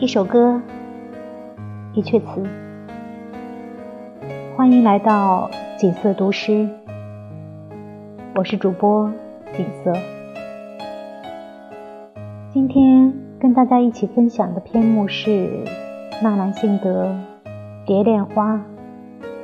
[0.00, 0.62] 一首歌，
[1.92, 2.46] 一阙词。
[4.56, 6.68] 欢迎来到锦瑟读诗，
[8.36, 9.10] 我是主播
[9.56, 9.92] 锦瑟。
[12.52, 15.64] 今天跟大家一起分享的篇目是
[16.22, 17.06] 纳兰性德
[17.84, 18.54] 《蝶恋花·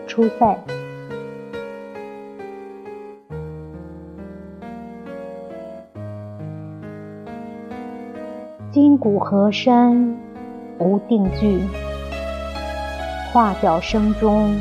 [0.06, 0.46] 出塞》。
[8.70, 10.16] 金谷河山
[10.78, 11.62] 无定句，
[13.32, 14.60] 画角声中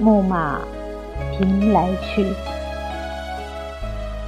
[0.00, 0.58] 木马
[1.32, 2.26] 频来去。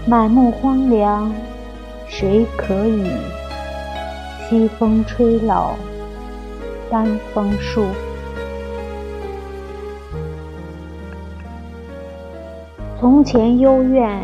[0.06, 1.32] 满目荒凉，
[2.08, 3.06] 谁可语？
[4.48, 5.74] 西风吹老
[6.90, 7.86] 丹枫树。
[12.98, 14.20] 从前幽怨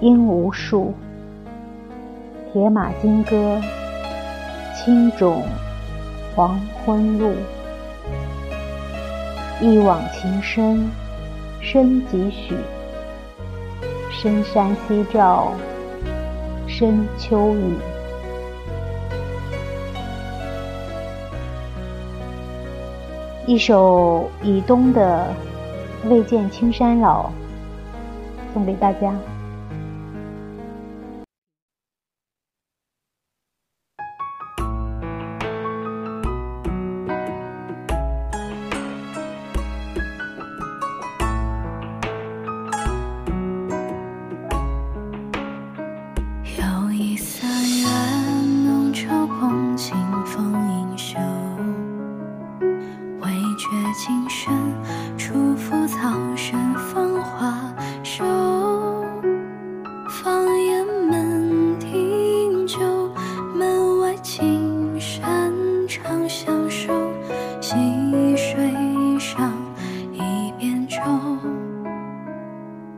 [0.00, 0.92] 应无数。
[2.52, 3.58] 铁马金戈，
[4.74, 5.42] 青冢
[6.34, 7.34] 黄昏路。
[9.60, 10.90] 一往情深
[11.60, 12.56] 深几许？
[14.10, 15.52] 深山夕照
[16.66, 17.74] 深秋雨。
[23.46, 25.26] 一首以东的
[26.08, 27.26] 《未见青山老》，
[28.54, 29.12] 送给大家。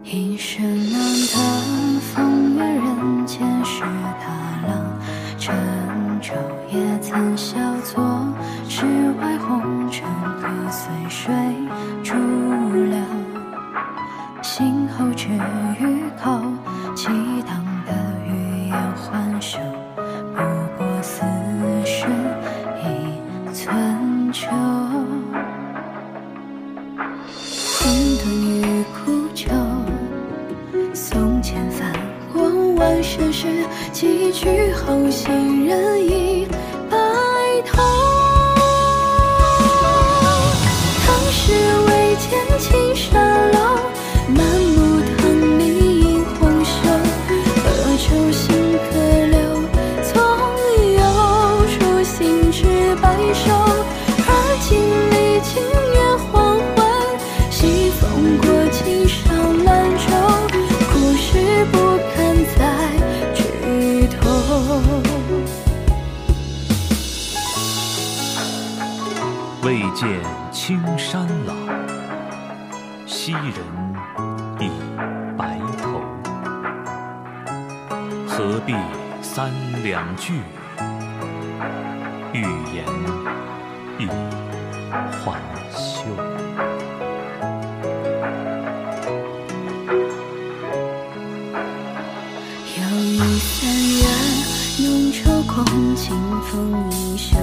[0.05, 1.01] 一生难
[1.33, 4.29] 得风月人间，是踏
[4.69, 5.01] 浪
[5.39, 5.55] 乘
[6.21, 6.35] 舟，
[6.71, 8.05] 也曾笑做
[8.69, 8.85] 世
[9.19, 10.05] 外红尘。
[33.93, 36.47] 几曲后，行人已
[36.91, 36.97] 白
[37.67, 38.04] 头。
[69.65, 70.07] 未见
[70.53, 71.55] 青山老，
[73.07, 73.55] 昔人
[74.61, 74.69] 已
[75.39, 76.03] 白头。
[78.29, 78.75] 何必
[79.23, 79.51] 三
[79.83, 80.35] 两句，
[82.35, 82.43] 欲
[82.75, 82.85] 言
[83.99, 84.07] 已
[85.25, 86.05] 还休。
[92.77, 94.05] 又一三月，
[94.83, 96.53] 浓稠共，清风
[96.91, 97.39] 一袖。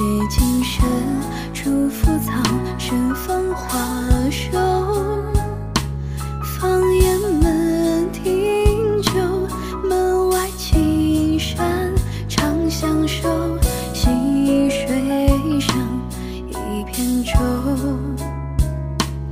[0.00, 0.82] 未觉今生，
[1.52, 2.32] 初浮草，
[2.78, 3.78] 深芳华
[4.30, 4.50] 瘦。
[6.42, 9.12] 放眼门庭旧，
[9.86, 11.92] 门外青山
[12.28, 13.28] 常相守。
[13.92, 14.08] 溪
[14.70, 14.88] 水
[15.60, 15.76] 上
[16.48, 17.32] 一片舟，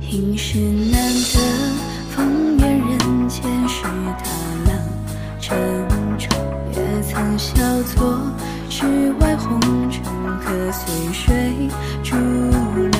[0.01, 1.39] 应是难得
[2.11, 3.81] 风月人间是
[4.19, 4.29] 他
[4.67, 4.77] 郎。
[5.41, 5.57] 乘
[6.19, 6.27] 舟
[6.75, 7.55] 也曾笑
[7.95, 8.21] 坐，
[8.81, 8.85] 世
[9.19, 9.59] 外，红
[9.91, 10.01] 尘
[10.39, 11.67] 可随水
[12.01, 12.93] 逐流，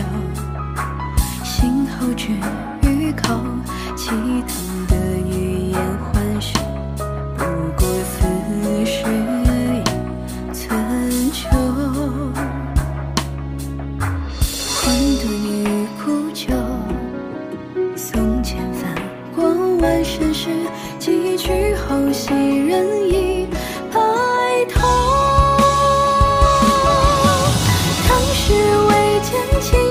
[1.41, 2.33] 醒后只
[2.81, 3.33] 与口
[3.95, 4.09] 凄
[4.41, 4.51] 痛
[4.89, 6.59] 的欲言还休。
[7.37, 7.45] 不
[7.77, 11.47] 过此时已春秋，
[14.81, 16.53] 混沌与苦酒，
[17.95, 18.93] 送千帆
[19.33, 19.45] 过
[19.77, 20.49] 万山石，
[20.99, 22.33] 几许后昔
[22.67, 23.38] 人意。
[29.29, 29.88] 剑起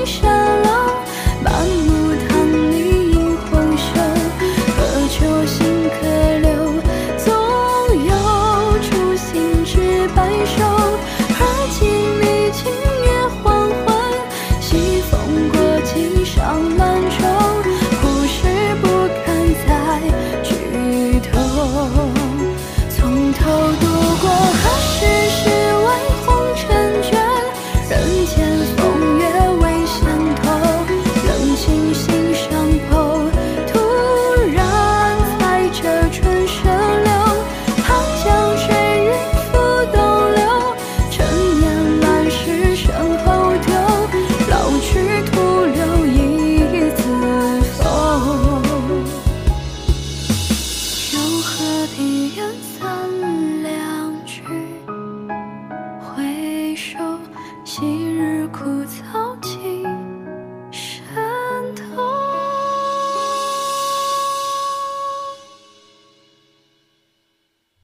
[57.78, 59.17] 昔日枯草